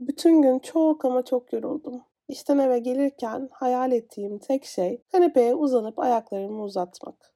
[0.00, 2.02] Bütün gün çok ama çok yoruldum.
[2.28, 7.34] İşten eve gelirken hayal ettiğim tek şey kanepeye uzanıp ayaklarımı uzatmak.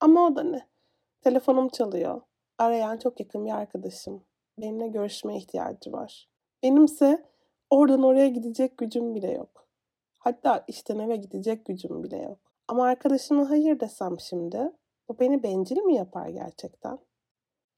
[0.00, 0.68] Ama o da ne?
[1.22, 2.20] Telefonum çalıyor.
[2.58, 4.24] Arayan çok yakın bir arkadaşım.
[4.58, 6.28] Benimle görüşmeye ihtiyacı var.
[6.62, 7.26] Benimse
[7.70, 9.68] oradan oraya gidecek gücüm bile yok.
[10.18, 12.38] Hatta işten eve gidecek gücüm bile yok.
[12.68, 14.72] Ama arkadaşıma hayır desem şimdi,
[15.08, 16.98] bu beni bencil mi yapar gerçekten?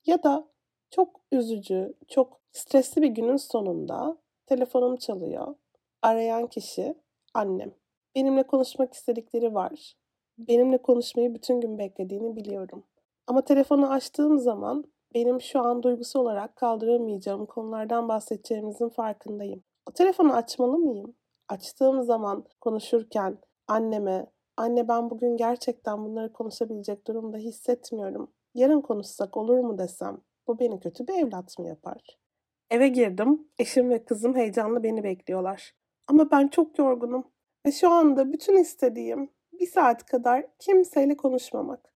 [0.06, 0.48] Ya da
[0.92, 4.16] çok üzücü, çok stresli bir günün sonunda
[4.46, 5.54] telefonum çalıyor.
[6.02, 6.94] Arayan kişi
[7.34, 7.72] annem.
[8.14, 9.94] Benimle konuşmak istedikleri var.
[10.38, 12.84] Benimle konuşmayı bütün gün beklediğini biliyorum.
[13.26, 19.62] Ama telefonu açtığım zaman benim şu an duygusal olarak kaldıramayacağım konulardan bahsedeceğimizin farkındayım.
[19.86, 21.14] O telefonu açmalı mıyım?
[21.48, 23.38] Açtığım zaman konuşurken
[23.68, 28.32] anneme, anne ben bugün gerçekten bunları konuşabilecek durumda hissetmiyorum.
[28.54, 30.20] Yarın konuşsak olur mu desem
[30.52, 32.18] bu beni kötü bir evlat mı yapar?
[32.70, 33.48] Eve girdim.
[33.58, 35.74] Eşim ve kızım heyecanla beni bekliyorlar.
[36.06, 37.24] Ama ben çok yorgunum.
[37.66, 41.94] Ve şu anda bütün istediğim bir saat kadar kimseyle konuşmamak.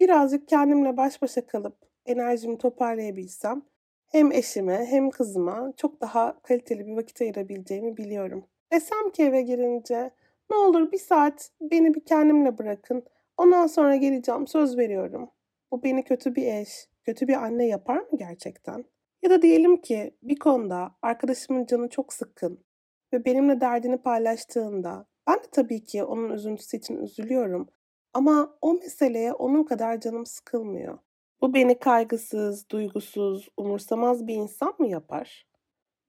[0.00, 3.62] Birazcık kendimle baş başa kalıp enerjimi toparlayabilsem
[4.06, 8.44] hem eşime hem kızıma çok daha kaliteli bir vakit ayırabileceğimi biliyorum.
[8.72, 10.10] Desem ki eve girince
[10.50, 13.04] ne olur bir saat beni bir kendimle bırakın.
[13.36, 15.30] Ondan sonra geleceğim söz veriyorum.
[15.72, 18.84] Bu beni kötü bir eş, kötü bir anne yapar mı gerçekten?
[19.22, 22.64] Ya da diyelim ki bir konuda arkadaşımın canı çok sıkkın
[23.12, 27.68] ve benimle derdini paylaştığında ben de tabii ki onun üzüntüsü için üzülüyorum
[28.14, 30.98] ama o meseleye onun kadar canım sıkılmıyor.
[31.40, 35.46] Bu beni kaygısız, duygusuz, umursamaz bir insan mı yapar?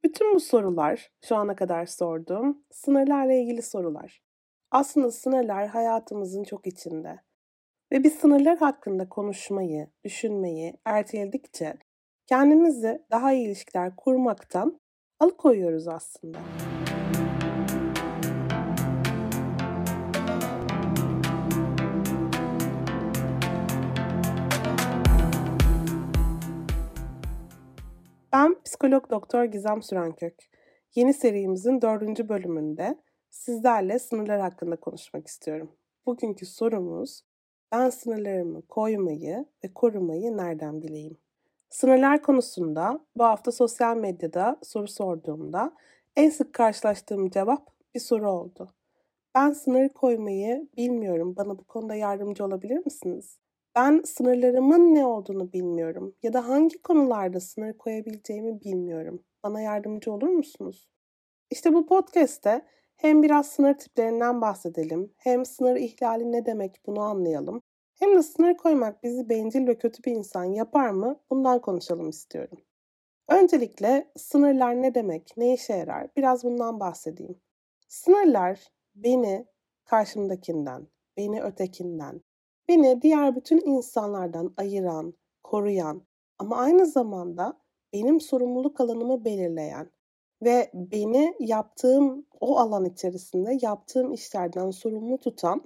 [0.04, 4.22] Bütün bu sorular, şu ana kadar sorduğum, sınırlarla ilgili sorular.
[4.72, 7.20] Aslında sınırlar hayatımızın çok içinde.
[7.92, 11.74] Ve biz sınırlar hakkında konuşmayı, düşünmeyi erteledikçe
[12.28, 14.80] kendimizi daha iyi ilişkiler kurmaktan
[15.20, 16.40] alıkoyuyoruz aslında.
[28.34, 30.36] Ben psikolog doktor Gizem Sürenkök.
[30.96, 35.72] Yeni serimizin dördüncü bölümünde sizlerle sınırlar hakkında konuşmak istiyorum.
[36.06, 37.31] Bugünkü sorumuz
[37.72, 41.18] ben sınırlarımı koymayı ve korumayı nereden bileyim?
[41.70, 45.74] Sınırlar konusunda bu hafta sosyal medyada soru sorduğumda
[46.16, 48.74] en sık karşılaştığım cevap bir soru oldu.
[49.36, 51.36] Ben sınır koymayı bilmiyorum.
[51.38, 53.40] Bana bu konuda yardımcı olabilir misiniz?
[53.76, 59.24] Ben sınırlarımın ne olduğunu bilmiyorum ya da hangi konularda sınır koyabileceğimi bilmiyorum.
[59.44, 60.90] Bana yardımcı olur musunuz?
[61.50, 62.62] İşte bu podcast'te
[63.02, 67.62] hem biraz sınır tiplerinden bahsedelim, hem sınır ihlali ne demek bunu anlayalım,
[68.00, 71.20] hem de sınır koymak bizi bencil ve kötü bir insan yapar mı?
[71.30, 72.58] Bundan konuşalım istiyorum.
[73.30, 76.08] Öncelikle sınırlar ne demek, ne işe yarar?
[76.18, 77.42] Biraz bundan bahsedeyim.
[77.88, 79.46] Sınırlar beni
[79.86, 80.88] karşımdakinden,
[81.18, 82.22] beni ötekinden,
[82.68, 85.14] beni diğer bütün insanlardan ayıran,
[85.44, 86.02] koruyan
[86.40, 87.62] ama aynı zamanda
[87.94, 89.92] benim sorumluluk alanımı belirleyen
[90.42, 95.62] ve beni yaptığım o alan içerisinde yaptığım işlerden sorumlu tutan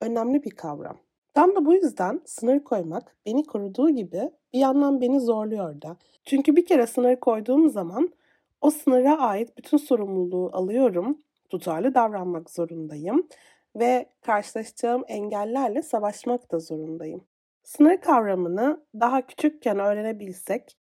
[0.00, 0.98] önemli bir kavram.
[1.34, 5.96] Tam da bu yüzden sınır koymak beni koruduğu gibi bir yandan beni zorluyor da.
[6.24, 8.12] Çünkü bir kere sınır koyduğum zaman
[8.60, 11.22] o sınıra ait bütün sorumluluğu alıyorum.
[11.48, 13.28] Tutarlı davranmak zorundayım
[13.76, 17.24] ve karşılaşacağım engellerle savaşmak da zorundayım.
[17.62, 20.76] Sınır kavramını daha küçükken öğrenebilsek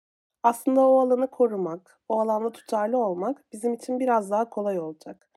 [0.44, 5.28] aslında o alanı korumak, o alanda tutarlı olmak bizim için biraz daha kolay olacak.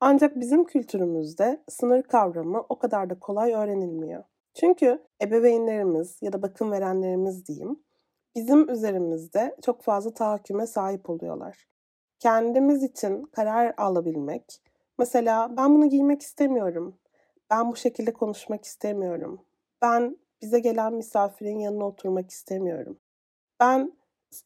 [0.00, 4.24] Ancak bizim kültürümüzde sınır kavramı o kadar da kolay öğrenilmiyor.
[4.54, 7.82] Çünkü ebeveynlerimiz ya da bakım verenlerimiz diyeyim,
[8.34, 11.68] bizim üzerimizde çok fazla tahakküme sahip oluyorlar.
[12.18, 14.62] Kendimiz için karar alabilmek,
[14.98, 16.98] mesela ben bunu giymek istemiyorum,
[17.50, 19.40] ben bu şekilde konuşmak istemiyorum,
[19.82, 22.98] ben bize gelen misafirin yanına oturmak istemiyorum,
[23.60, 23.92] ben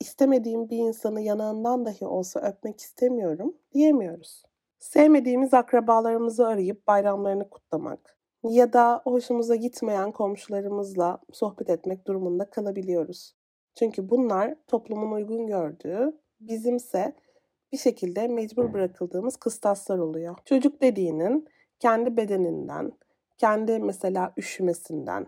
[0.00, 4.42] istemediğim bir insanı yanağından dahi olsa öpmek istemiyorum diyemiyoruz.
[4.78, 13.34] Sevmediğimiz akrabalarımızı arayıp bayramlarını kutlamak, ya da hoşumuza gitmeyen komşularımızla sohbet etmek durumunda kalabiliyoruz.
[13.74, 17.16] Çünkü bunlar toplumun uygun gördüğü, bizimse
[17.72, 20.36] bir şekilde mecbur bırakıldığımız kıstaslar oluyor.
[20.44, 22.92] Çocuk dediğinin kendi bedeninden,
[23.38, 25.26] kendi mesela üşümesinden,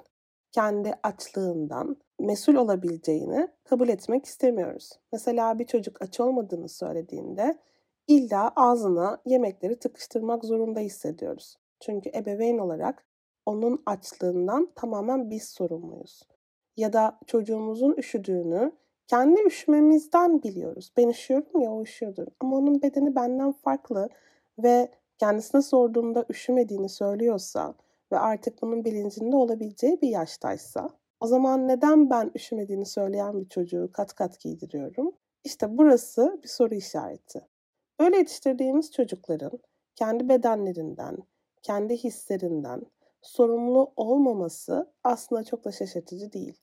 [0.53, 4.91] kendi açlığından mesul olabileceğini kabul etmek istemiyoruz.
[5.13, 7.59] Mesela bir çocuk aç olmadığını söylediğinde
[8.09, 11.57] illa ağzına yemekleri tıkıştırmak zorunda hissediyoruz.
[11.81, 13.05] Çünkü ebeveyn olarak
[13.47, 16.23] onun açlığından tamamen biz sorumluyuz.
[16.77, 18.73] Ya da çocuğumuzun üşüdüğünü
[19.09, 20.93] Kendi üşümemizden biliyoruz.
[20.97, 22.27] Ben üşüyorum ya o üşüyordur.
[22.41, 24.09] Ama onun bedeni benden farklı
[24.59, 24.89] ve
[25.19, 27.75] kendisine sorduğumda üşümediğini söylüyorsa
[28.13, 30.89] ve artık bunun bilincinde olabileceği bir yaştaysa
[31.25, 35.13] o zaman neden ben üşümediğini söyleyen bir çocuğu kat kat giydiriyorum?
[35.45, 37.49] İşte burası bir soru işareti.
[38.01, 39.59] Böyle yetiştirdiğimiz çocukların
[39.95, 41.17] kendi bedenlerinden,
[41.63, 42.83] kendi hislerinden
[43.23, 46.59] sorumlu olmaması aslında çok da şaşırtıcı değil.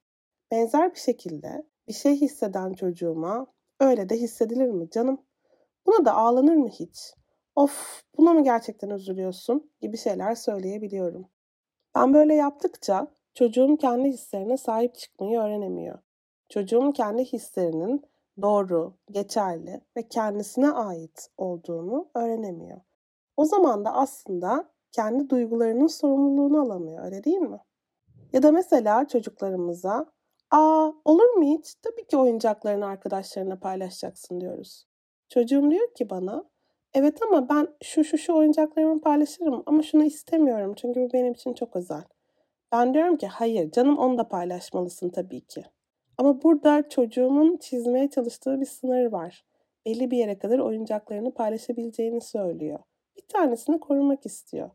[0.52, 3.48] Benzer bir şekilde bir şey hisseden çocuğuma
[3.80, 5.22] öyle de hissedilir mi canım?
[5.86, 7.14] Buna da ağlanır mı hiç?
[7.56, 11.26] Of buna mı gerçekten üzülüyorsun gibi şeyler söyleyebiliyorum.
[11.96, 16.00] Ben böyle yaptıkça çocuğum kendi hislerine sahip çıkmayı öğrenemiyor.
[16.50, 18.06] Çocuğum kendi hislerinin
[18.42, 22.82] doğru, geçerli ve kendisine ait olduğunu öğrenemiyor.
[23.38, 27.60] O zaman da aslında kendi duygularının sorumluluğunu alamıyor, öyle değil mi?
[28.34, 30.06] Ya da mesela çocuklarımıza,
[30.52, 31.76] "Aa, olur mu hiç?
[31.76, 34.88] Tabii ki oyuncaklarını arkadaşlarına paylaşacaksın." diyoruz.
[35.30, 36.46] Çocuğum diyor ki bana,
[36.94, 41.54] "Evet ama ben şu şu şu oyuncaklarımı paylaşırım ama şunu istemiyorum çünkü bu benim için
[41.54, 42.04] çok özel."
[42.72, 45.64] Ben diyorum ki, "Hayır canım, onu da paylaşmalısın tabii ki."
[46.18, 49.46] Ama burada çocuğumun çizmeye çalıştığı bir sınır var.
[49.86, 52.80] Belli bir yere kadar oyuncaklarını paylaşabileceğini söylüyor.
[53.18, 54.70] Bir tanesini korumak istiyor.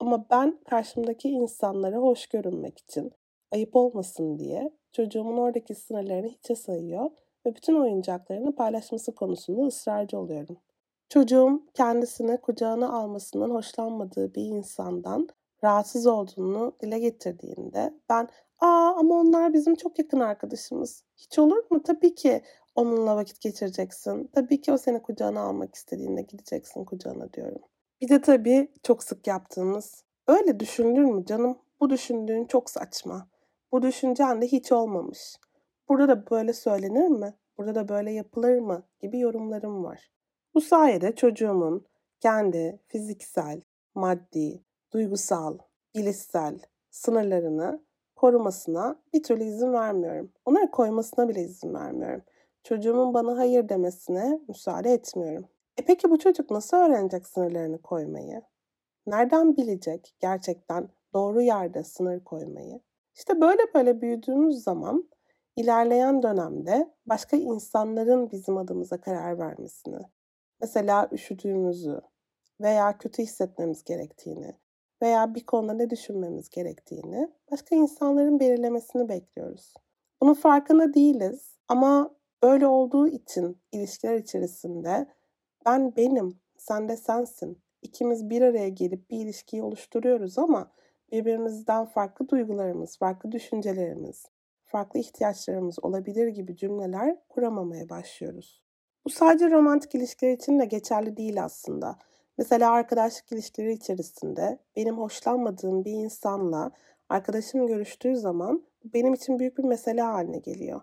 [0.00, 3.12] Ama ben karşımdaki insanlara hoş görünmek için,
[3.52, 7.10] ayıp olmasın diye çocuğumun oradaki sınırlarını hiçe sayıyor
[7.46, 10.56] ve bütün oyuncaklarını paylaşması konusunda ısrarcı oluyorum.
[11.08, 15.28] Çocuğum kendisini kucağına almasından hoşlanmadığı bir insandan
[15.64, 18.28] rahatsız olduğunu dile getirdiğinde ben
[18.58, 21.04] aa ama onlar bizim çok yakın arkadaşımız.
[21.16, 21.82] Hiç olur mu?
[21.82, 22.42] Tabii ki
[22.74, 24.30] onunla vakit geçireceksin.
[24.34, 27.62] Tabii ki o seni kucağına almak istediğinde gideceksin kucağına diyorum.
[28.00, 31.58] Bir de tabii çok sık yaptığımız öyle düşündün mü canım?
[31.80, 33.28] Bu düşündüğün çok saçma.
[33.72, 35.36] Bu düşüncen de hiç olmamış.
[35.88, 37.34] Burada da böyle söylenir mi?
[37.58, 38.82] Burada da böyle yapılır mı?
[39.00, 40.10] gibi yorumlarım var.
[40.54, 41.86] Bu sayede çocuğumun
[42.20, 43.60] kendi fiziksel,
[43.94, 45.58] maddi, duygusal,
[45.94, 46.58] bilişsel
[46.90, 47.84] sınırlarını
[48.16, 50.32] korumasına bir türlü izin vermiyorum.
[50.44, 52.22] Onları koymasına bile izin vermiyorum.
[52.64, 55.48] Çocuğumun bana hayır demesine müsaade etmiyorum.
[55.76, 58.42] E peki bu çocuk nasıl öğrenecek sınırlarını koymayı?
[59.06, 62.80] Nereden bilecek gerçekten doğru yerde sınır koymayı?
[63.14, 65.10] İşte böyle böyle büyüdüğümüz zaman
[65.56, 69.98] ilerleyen dönemde başka insanların bizim adımıza karar vermesini,
[70.60, 72.00] mesela üşüdüğümüzü
[72.60, 74.56] veya kötü hissetmemiz gerektiğini
[75.02, 79.74] veya bir konuda ne düşünmemiz gerektiğini başka insanların belirlemesini bekliyoruz.
[80.20, 85.06] Bunun farkında değiliz ama böyle olduğu için ilişkiler içerisinde
[85.66, 87.58] ben benim, sen de sensin.
[87.82, 90.70] İkimiz bir araya gelip bir ilişkiyi oluşturuyoruz ama
[91.12, 94.26] birbirimizden farklı duygularımız, farklı düşüncelerimiz,
[94.64, 98.62] farklı ihtiyaçlarımız olabilir gibi cümleler kuramamaya başlıyoruz.
[99.04, 101.98] Bu sadece romantik ilişkiler için de geçerli değil aslında.
[102.38, 106.70] Mesela arkadaşlık ilişkileri içerisinde benim hoşlanmadığım bir insanla
[107.08, 110.80] arkadaşım görüştüğü zaman benim için büyük bir mesele haline geliyor.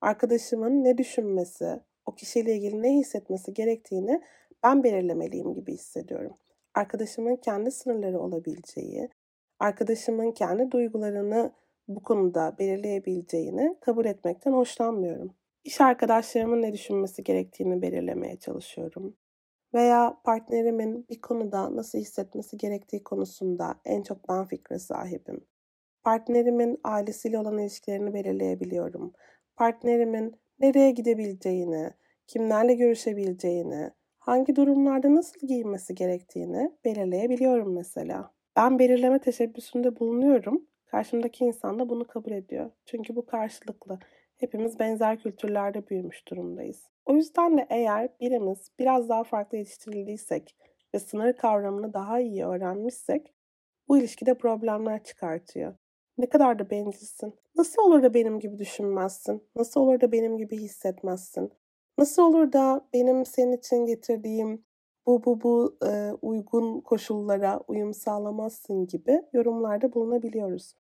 [0.00, 4.22] Arkadaşımın ne düşünmesi, o kişiyle ilgili ne hissetmesi gerektiğini
[4.62, 6.36] ben belirlemeliyim gibi hissediyorum.
[6.74, 9.08] Arkadaşımın kendi sınırları olabileceği,
[9.58, 11.52] arkadaşımın kendi duygularını
[11.88, 15.34] bu konuda belirleyebileceğini kabul etmekten hoşlanmıyorum.
[15.64, 19.16] İş arkadaşlarımın ne düşünmesi gerektiğini belirlemeye çalışıyorum.
[19.74, 25.46] Veya partnerimin bir konuda nasıl hissetmesi gerektiği konusunda en çok ben fikre sahibim.
[26.02, 29.12] Partnerimin ailesiyle olan ilişkilerini belirleyebiliyorum.
[29.56, 31.90] Partnerimin nereye gidebileceğini,
[32.26, 38.32] kimlerle görüşebileceğini, hangi durumlarda nasıl giyinmesi gerektiğini belirleyebiliyorum mesela.
[38.56, 40.66] Ben belirleme teşebbüsünde bulunuyorum.
[40.86, 42.70] Karşımdaki insan da bunu kabul ediyor.
[42.86, 43.98] Çünkü bu karşılıklı.
[44.40, 46.90] Hepimiz benzer kültürlerde büyümüş durumdayız.
[47.06, 50.56] O yüzden de eğer birimiz biraz daha farklı yetiştirildiysek
[50.94, 53.34] ve sınır kavramını daha iyi öğrenmişsek
[53.88, 55.74] bu ilişkide problemler çıkartıyor.
[56.18, 57.34] Ne kadar da bencilsin.
[57.56, 59.48] Nasıl olur da benim gibi düşünmezsin?
[59.56, 61.52] Nasıl olur da benim gibi hissetmezsin?
[61.98, 64.64] Nasıl olur da benim senin için getirdiğim
[65.06, 70.74] bu bu bu e, uygun koşullara uyum sağlamazsın gibi yorumlarda bulunabiliyoruz.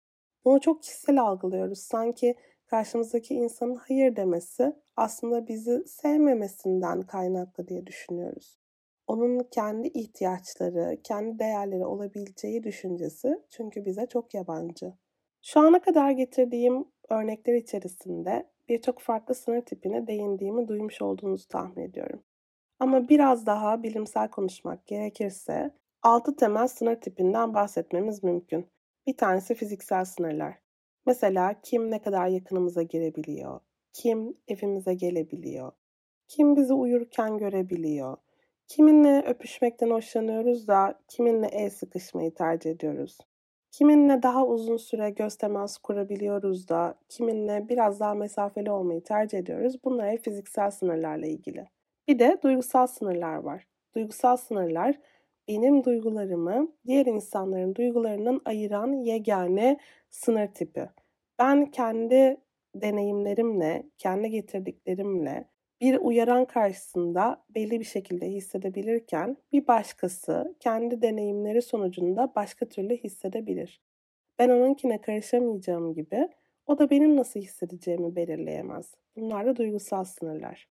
[0.45, 1.79] Bunu çok kişisel algılıyoruz.
[1.79, 2.35] Sanki
[2.67, 8.59] karşımızdaki insanın hayır demesi aslında bizi sevmemesinden kaynaklı diye düşünüyoruz.
[9.07, 14.93] Onun kendi ihtiyaçları, kendi değerleri olabileceği düşüncesi çünkü bize çok yabancı.
[15.43, 22.23] Şu ana kadar getirdiğim örnekler içerisinde birçok farklı sınır tipine değindiğimi duymuş olduğunuzu tahmin ediyorum.
[22.81, 25.71] Ama biraz daha bilimsel konuşmak gerekirse
[26.03, 28.67] altı temel sınır tipinden bahsetmemiz mümkün.
[29.07, 30.66] Bir tanesi fiziksel sınırlar.
[31.07, 33.61] Mesela kim ne kadar yakınımıza girebiliyor,
[33.93, 35.73] kim evimize gelebiliyor,
[36.29, 38.17] kim bizi uyurken görebiliyor,
[38.69, 43.19] kiminle öpüşmekten hoşlanıyoruz da kiminle el sıkışmayı tercih ediyoruz.
[43.73, 49.85] Kiminle daha uzun süre göz teması kurabiliyoruz da kiminle biraz daha mesafeli olmayı tercih ediyoruz.
[49.85, 51.69] Bunlar fiziksel sınırlarla ilgili.
[52.09, 53.67] Bir de duygusal sınırlar var.
[53.95, 54.99] Duygusal sınırlar
[55.49, 59.79] benim duygularımı diğer insanların duygularından ayıran yegane
[60.11, 60.89] sınır tipi.
[61.39, 62.37] Ben kendi
[62.75, 65.49] deneyimlerimle, kendi getirdiklerimle
[65.81, 73.81] bir uyaran karşısında belli bir şekilde hissedebilirken bir başkası kendi deneyimleri sonucunda başka türlü hissedebilir.
[74.39, 76.29] Ben onunkine karışamayacağım gibi
[76.67, 78.95] o da benim nasıl hissedeceğimi belirleyemez.
[79.17, 80.69] Bunlar da duygusal sınırlar.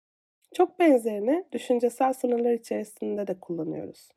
[0.53, 4.09] Çok benzerini düşüncesel sınırlar içerisinde de kullanıyoruz.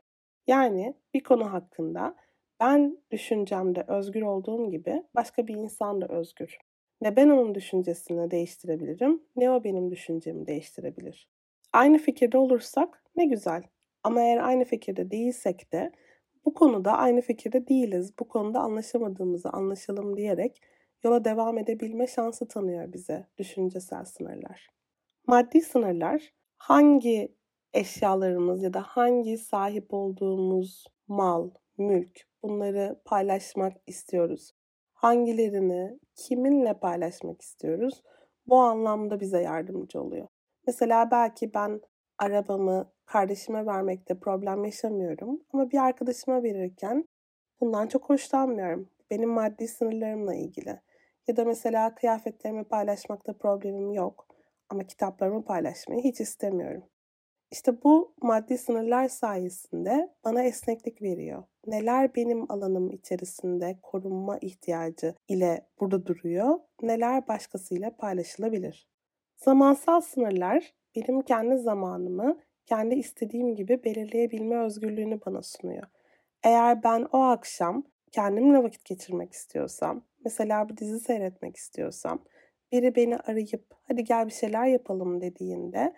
[0.46, 2.16] Yani bir konu hakkında
[2.60, 6.58] ben düşüncemde özgür olduğum gibi başka bir insan da özgür.
[7.00, 11.28] Ne ben onun düşüncesini değiştirebilirim ne o benim düşüncemi değiştirebilir.
[11.72, 13.62] Aynı fikirde olursak ne güzel.
[14.02, 15.92] Ama eğer aynı fikirde değilsek de
[16.44, 18.18] bu konuda aynı fikirde değiliz.
[18.18, 20.62] Bu konuda anlaşamadığımızı anlaşalım diyerek
[21.04, 24.68] yola devam edebilme şansı tanıyor bize düşüncesel sınırlar.
[25.26, 27.34] Maddi sınırlar hangi
[27.74, 34.52] eşyalarımız ya da hangi sahip olduğumuz mal, mülk bunları paylaşmak istiyoruz?
[34.92, 38.02] Hangilerini kiminle paylaşmak istiyoruz?
[38.46, 40.28] Bu anlamda bize yardımcı oluyor.
[40.66, 41.80] Mesela belki ben
[42.18, 47.08] arabamı kardeşime vermekte problem yaşamıyorum ama bir arkadaşıma verirken
[47.60, 48.90] bundan çok hoşlanmıyorum.
[49.10, 50.80] Benim maddi sınırlarımla ilgili.
[51.28, 54.26] Ya da mesela kıyafetlerimi paylaşmakta problemim yok
[54.68, 56.84] ama kitaplarımı paylaşmayı hiç istemiyorum.
[57.50, 61.42] İşte bu maddi sınırlar sayesinde bana esneklik veriyor.
[61.66, 68.88] Neler benim alanım içerisinde korunma ihtiyacı ile burada duruyor, neler başkasıyla paylaşılabilir.
[69.36, 75.86] Zamansal sınırlar benim kendi zamanımı kendi istediğim gibi belirleyebilme özgürlüğünü bana sunuyor.
[76.42, 82.24] Eğer ben o akşam kendimle vakit geçirmek istiyorsam, mesela bir dizi seyretmek istiyorsam,
[82.72, 85.94] biri beni arayıp hadi gel bir şeyler yapalım dediğinde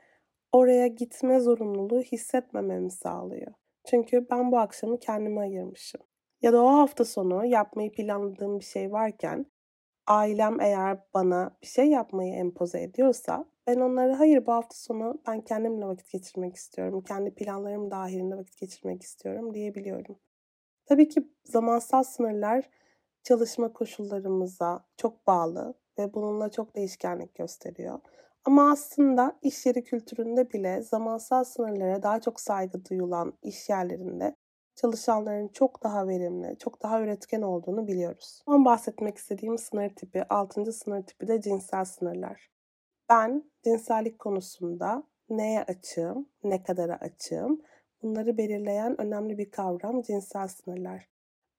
[0.53, 3.53] oraya gitme zorunluluğu hissetmememi sağlıyor.
[3.87, 6.01] Çünkü ben bu akşamı kendime ayırmışım.
[6.43, 9.47] Ya da o hafta sonu yapmayı planladığım bir şey varken
[10.07, 15.41] ailem eğer bana bir şey yapmayı empoze ediyorsa ben onlara hayır bu hafta sonu ben
[15.41, 17.05] kendimle vakit geçirmek istiyorum.
[17.09, 20.19] Kendi planlarım dahilinde vakit geçirmek istiyorum diyebiliyorum.
[20.87, 22.71] Tabii ki zamansal sınırlar
[23.23, 28.01] çalışma koşullarımıza çok bağlı ve bununla çok değişkenlik gösteriyor.
[28.47, 34.37] Ama aslında iş yeri kültüründe bile zamansal sınırlara daha çok saygı duyulan iş yerlerinde
[34.75, 38.43] çalışanların çok daha verimli, çok daha üretken olduğunu biliyoruz.
[38.45, 42.51] Son bahsetmek istediğim sınır tipi, altıncı sınır tipi de cinsel sınırlar.
[43.09, 47.63] Ben cinsellik konusunda neye açığım, ne kadara açığım,
[48.03, 51.09] bunları belirleyen önemli bir kavram cinsel sınırlar.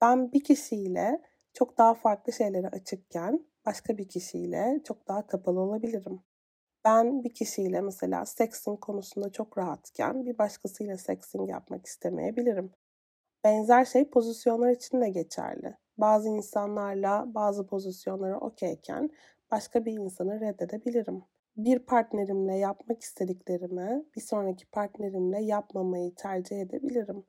[0.01, 1.21] Ben bir kişiyle
[1.53, 6.21] çok daha farklı şeylere açıkken başka bir kişiyle çok daha kapalı olabilirim.
[6.87, 12.71] Ben bir kişiyle mesela sexting konusunda çok rahatken bir başkasıyla sexting yapmak istemeyebilirim.
[13.43, 15.77] Benzer şey pozisyonlar için de geçerli.
[15.97, 19.09] Bazı insanlarla bazı pozisyonlara okeyken
[19.51, 21.23] başka bir insanı reddedebilirim.
[21.57, 27.25] Bir partnerimle yapmak istediklerimi bir sonraki partnerimle yapmamayı tercih edebilirim.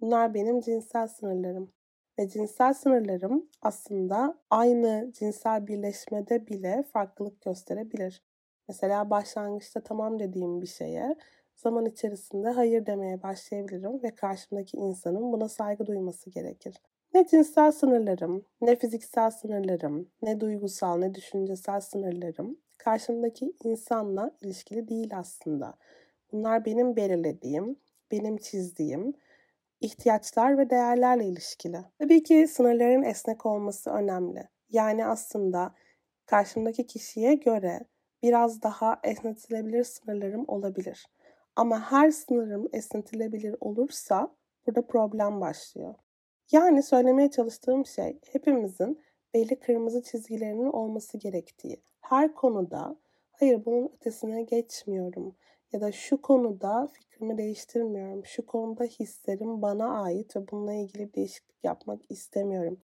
[0.00, 1.72] Bunlar benim cinsel sınırlarım.
[2.18, 8.22] Ve cinsel sınırlarım aslında aynı cinsel birleşmede bile farklılık gösterebilir.
[8.68, 11.16] Mesela başlangıçta tamam dediğim bir şeye
[11.56, 16.76] zaman içerisinde hayır demeye başlayabilirim ve karşımdaki insanın buna saygı duyması gerekir.
[17.14, 25.18] Ne cinsel sınırlarım, ne fiziksel sınırlarım, ne duygusal, ne düşüncesel sınırlarım karşımdaki insanla ilişkili değil
[25.18, 25.74] aslında.
[26.32, 27.76] Bunlar benim belirlediğim,
[28.10, 29.14] benim çizdiğim
[29.80, 31.78] ihtiyaçlar ve değerlerle ilişkili.
[31.98, 34.48] Tabii ki sınırların esnek olması önemli.
[34.70, 35.74] Yani aslında
[36.26, 37.80] karşımdaki kişiye göre
[38.22, 41.06] biraz daha esnetilebilir sınırlarım olabilir.
[41.56, 44.36] Ama her sınırım esnetilebilir olursa
[44.66, 45.94] burada problem başlıyor.
[46.52, 49.02] Yani söylemeye çalıştığım şey hepimizin
[49.34, 51.82] belli kırmızı çizgilerinin olması gerektiği.
[52.00, 52.96] Her konuda
[53.32, 55.36] hayır bunun ötesine geçmiyorum
[55.72, 58.26] ya da şu konuda fikrimi değiştirmiyorum.
[58.26, 62.80] Şu konuda hislerim bana ait ve bununla ilgili bir değişiklik yapmak istemiyorum.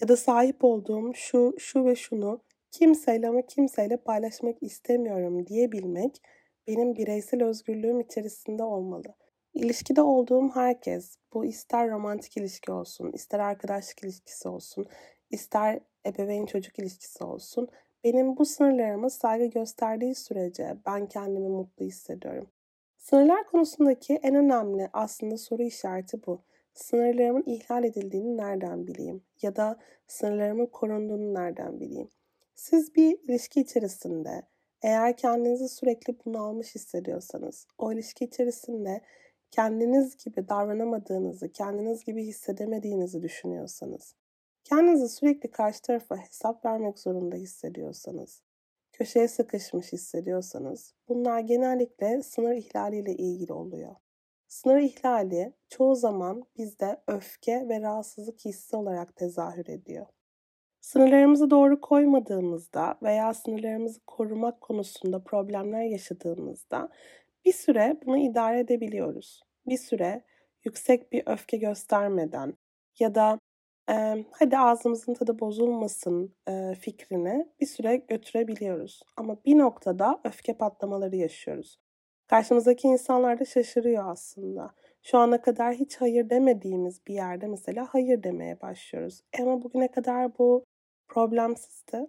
[0.00, 2.40] Ya da sahip olduğum şu, şu ve şunu
[2.72, 6.22] kimseyle ama kimseyle paylaşmak istemiyorum diyebilmek
[6.66, 9.14] benim bireysel özgürlüğüm içerisinde olmalı.
[9.54, 14.86] İlişkide olduğum herkes, bu ister romantik ilişki olsun, ister arkadaşlık ilişkisi olsun,
[15.30, 17.68] ister ebeveyn çocuk ilişkisi olsun,
[18.04, 22.46] benim bu sınırlarıma saygı gösterdiği sürece ben kendimi mutlu hissediyorum.
[22.96, 26.42] Sınırlar konusundaki en önemli aslında soru işareti bu.
[26.74, 29.22] Sınırlarımın ihlal edildiğini nereden bileyim?
[29.42, 32.08] Ya da sınırlarımın korunduğunu nereden bileyim?
[32.62, 34.42] Siz bir ilişki içerisinde
[34.82, 39.00] eğer kendinizi sürekli bunalmış hissediyorsanız, o ilişki içerisinde
[39.50, 44.14] kendiniz gibi davranamadığınızı, kendiniz gibi hissedemediğinizi düşünüyorsanız,
[44.64, 48.42] kendinizi sürekli karşı tarafa hesap vermek zorunda hissediyorsanız,
[48.92, 53.96] köşeye sıkışmış hissediyorsanız, bunlar genellikle sınır ihlaliyle ilgili oluyor.
[54.48, 60.06] Sınır ihlali çoğu zaman bizde öfke ve rahatsızlık hissi olarak tezahür ediyor.
[60.82, 66.88] Sınırlarımızı doğru koymadığımızda veya sınırlarımızı korumak konusunda problemler yaşadığımızda
[67.44, 69.42] bir süre bunu idare edebiliyoruz.
[69.66, 70.24] Bir süre
[70.64, 72.54] yüksek bir öfke göstermeden
[72.98, 73.38] ya da
[73.90, 79.02] e, hadi ağzımızın tadı bozulmasın e, fikrini bir süre götürebiliyoruz.
[79.16, 81.78] Ama bir noktada öfke patlamaları yaşıyoruz.
[82.26, 84.74] Karşımızdaki insanlar da şaşırıyor aslında.
[85.02, 89.22] Şu ana kadar hiç hayır demediğimiz bir yerde mesela hayır demeye başlıyoruz.
[89.40, 90.64] Ama bugüne kadar bu
[91.12, 92.06] problemsizdi.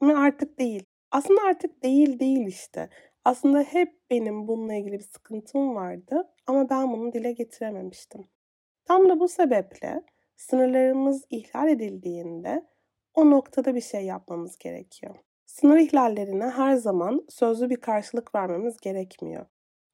[0.00, 0.84] Ama artık değil.
[1.10, 2.88] Aslında artık değil değil işte.
[3.24, 8.28] Aslında hep benim bununla ilgili bir sıkıntım vardı ama ben bunu dile getirememiştim.
[8.84, 10.02] Tam da bu sebeple
[10.36, 12.66] sınırlarımız ihlal edildiğinde
[13.14, 15.16] o noktada bir şey yapmamız gerekiyor.
[15.46, 19.46] Sınır ihlallerine her zaman sözlü bir karşılık vermemiz gerekmiyor.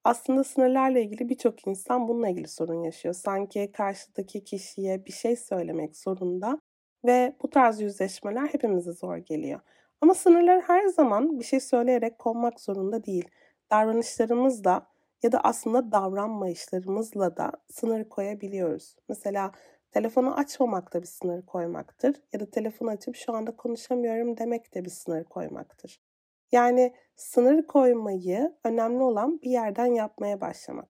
[0.05, 3.15] Aslında sınırlarla ilgili birçok insan bununla ilgili sorun yaşıyor.
[3.15, 6.61] Sanki karşıdaki kişiye bir şey söylemek zorunda
[7.05, 9.61] ve bu tarz yüzleşmeler hepimize zor geliyor.
[10.00, 13.28] Ama sınırlar her zaman bir şey söyleyerek konmak zorunda değil.
[13.71, 14.87] Davranışlarımızla
[15.23, 18.97] ya da aslında davranmayışlarımızla da sınır koyabiliyoruz.
[19.09, 19.52] Mesela
[19.93, 22.23] telefonu açmamak da bir sınır koymaktır.
[22.33, 26.00] Ya da telefonu açıp şu anda konuşamıyorum demek de bir sınır koymaktır.
[26.52, 30.88] Yani sınır koymayı önemli olan bir yerden yapmaya başlamak.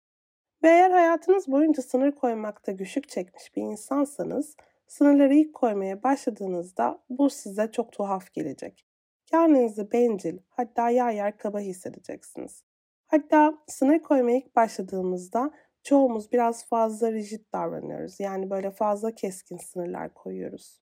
[0.63, 4.57] Ve eğer hayatınız boyunca sınır koymakta güçlük çekmiş bir insansanız
[4.89, 8.87] Sınırları ilk koymaya başladığınızda bu size çok tuhaf gelecek.
[9.27, 12.65] Kendinizi bencil, hatta yer yer kaba hissedeceksiniz.
[13.07, 15.51] Hatta sınır koymaya ilk başladığımızda
[15.83, 18.21] çoğumuz biraz fazla rigid davranıyoruz.
[18.21, 20.81] Yani böyle fazla keskin sınırlar koyuyoruz.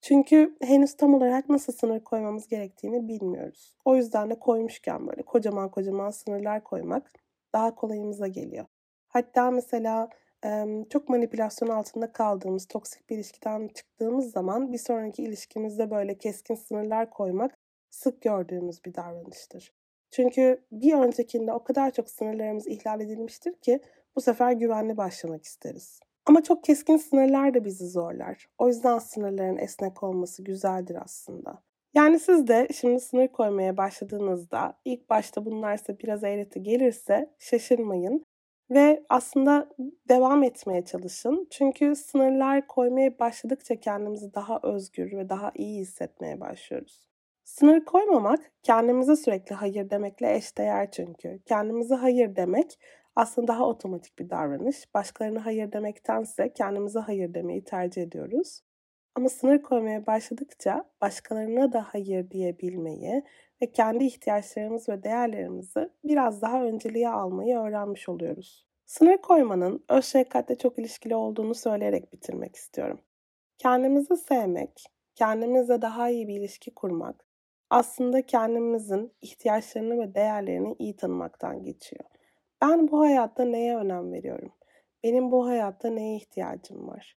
[0.00, 3.76] Çünkü henüz tam olarak nasıl sınır koymamız gerektiğini bilmiyoruz.
[3.84, 7.12] O yüzden de koymuşken böyle kocaman kocaman sınırlar koymak
[7.52, 8.66] daha kolayımıza geliyor.
[9.08, 10.08] Hatta mesela
[10.90, 17.10] çok manipülasyon altında kaldığımız, toksik bir ilişkiden çıktığımız zaman bir sonraki ilişkimizde böyle keskin sınırlar
[17.10, 17.54] koymak
[17.90, 19.72] sık gördüğümüz bir davranıştır.
[20.10, 23.80] Çünkü bir öncekinde o kadar çok sınırlarımız ihlal edilmiştir ki
[24.16, 26.00] bu sefer güvenli başlamak isteriz.
[26.26, 28.48] Ama çok keskin sınırlar da bizi zorlar.
[28.58, 31.62] O yüzden sınırların esnek olması güzeldir aslında.
[31.94, 38.24] Yani siz de şimdi sınır koymaya başladığınızda ilk başta bunlar size biraz eğreti gelirse şaşırmayın.
[38.70, 39.68] Ve aslında
[40.08, 41.46] devam etmeye çalışın.
[41.50, 47.06] Çünkü sınırlar koymaya başladıkça kendimizi daha özgür ve daha iyi hissetmeye başlıyoruz.
[47.44, 51.40] Sınır koymamak kendimize sürekli hayır demekle eşdeğer çünkü.
[51.46, 52.78] Kendimize hayır demek
[53.16, 54.94] aslında daha otomatik bir davranış.
[54.94, 58.60] Başkalarına hayır demektense kendimize hayır demeyi tercih ediyoruz.
[59.14, 63.24] Ama sınır koymaya başladıkça başkalarına da hayır diyebilmeyi
[63.62, 68.66] ve kendi ihtiyaçlarımız ve değerlerimizi biraz daha önceliğe almayı öğrenmiş oluyoruz.
[68.86, 73.00] Sınır koymanın öz şefkatle çok ilişkili olduğunu söyleyerek bitirmek istiyorum.
[73.58, 77.30] Kendimizi sevmek, kendimizle daha iyi bir ilişki kurmak
[77.70, 82.04] aslında kendimizin ihtiyaçlarını ve değerlerini iyi tanımaktan geçiyor.
[82.62, 84.52] Ben bu hayatta neye önem veriyorum?
[85.02, 87.16] Benim bu hayatta neye ihtiyacım var?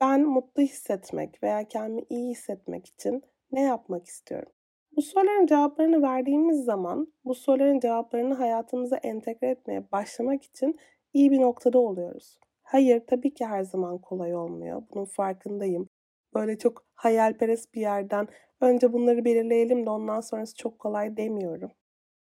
[0.00, 4.52] Ben mutlu hissetmek veya kendimi iyi hissetmek için ne yapmak istiyorum?
[4.96, 10.78] Bu soruların cevaplarını verdiğimiz zaman bu soruların cevaplarını hayatımıza entegre etmeye başlamak için
[11.12, 12.38] iyi bir noktada oluyoruz.
[12.62, 14.82] Hayır tabii ki her zaman kolay olmuyor.
[14.94, 15.88] Bunun farkındayım.
[16.34, 18.28] Böyle çok hayalperest bir yerden
[18.60, 21.70] önce bunları belirleyelim de ondan sonrası çok kolay demiyorum.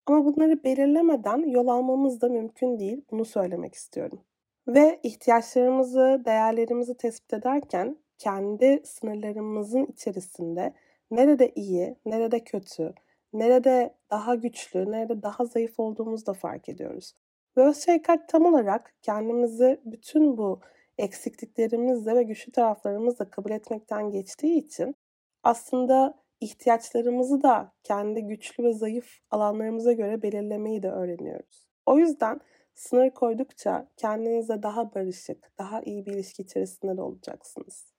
[0.07, 3.05] Ama bunları belirlemeden yol almamız da mümkün değil.
[3.11, 4.21] Bunu söylemek istiyorum.
[4.69, 10.75] Ve ihtiyaçlarımızı, değerlerimizi tespit ederken kendi sınırlarımızın içerisinde
[11.11, 12.95] nerede iyi, nerede kötü,
[13.33, 17.13] nerede daha güçlü, nerede daha zayıf olduğumuzu da fark ediyoruz.
[17.57, 20.61] Ve şefkat tam olarak kendimizi bütün bu
[20.99, 24.95] eksikliklerimizle ve güçlü taraflarımızla kabul etmekten geçtiği için
[25.43, 31.69] aslında ihtiyaçlarımızı da kendi güçlü ve zayıf alanlarımıza göre belirlemeyi de öğreniyoruz.
[31.87, 32.41] O yüzden
[32.75, 37.98] sınır koydukça kendinize daha barışık, daha iyi bir ilişki içerisinde de olacaksınız.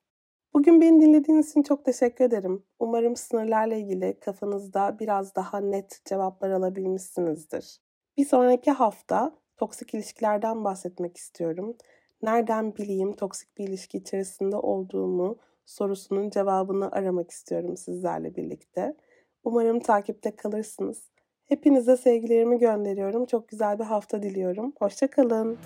[0.59, 2.63] Bugün beni dinlediğiniz için çok teşekkür ederim.
[2.79, 7.77] Umarım sınırlarla ilgili kafanızda biraz daha net cevaplar alabilmişsinizdir.
[8.17, 11.77] Bir sonraki hafta toksik ilişkilerden bahsetmek istiyorum.
[12.21, 18.95] Nereden bileyim toksik bir ilişki içerisinde olduğumu sorusunun cevabını aramak istiyorum sizlerle birlikte.
[19.43, 21.09] Umarım takipte kalırsınız.
[21.45, 23.25] Hepinize sevgilerimi gönderiyorum.
[23.25, 24.73] Çok güzel bir hafta diliyorum.
[24.79, 25.57] Hoşçakalın.